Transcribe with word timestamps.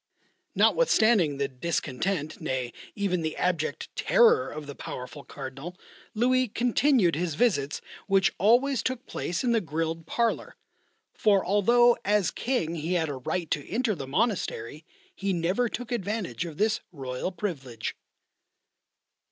Notwithstanding 0.55 1.37
the 1.37 1.47
discontent 1.47 2.41
nay, 2.41 2.73
even 2.95 3.21
the 3.21 3.37
abject 3.37 3.95
terror 3.95 4.49
of 4.49 4.65
the 4.65 4.73
powerful 4.73 5.23
Cardinal, 5.23 5.77
Louis 6.15 6.47
continued 6.47 7.15
his 7.15 7.35
visits, 7.35 7.81
which 8.07 8.33
always 8.39 8.81
took 8.81 9.05
place 9.05 9.43
in 9.43 9.51
the 9.51 9.61
grilled 9.61 10.07
parlour: 10.07 10.55
for 11.13 11.45
although 11.45 11.95
as 12.03 12.31
King 12.31 12.73
he 12.73 12.93
had 12.93 13.09
a 13.09 13.17
right 13.17 13.51
to 13.51 13.69
enter 13.69 13.93
the 13.93 14.07
monastery 14.07 14.85
he 15.13 15.33
never 15.33 15.69
took 15.69 15.91
advantage 15.91 16.45
of 16.45 16.57
this 16.57 16.79
royal 16.91 17.31
privilege. 17.31 17.95